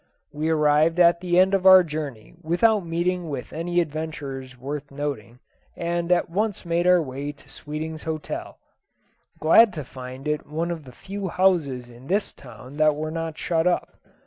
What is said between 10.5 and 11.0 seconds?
of the